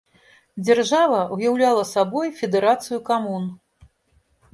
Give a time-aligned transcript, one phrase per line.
[0.67, 3.45] Дзяржава ўяўляла сабой федэрацыю камун.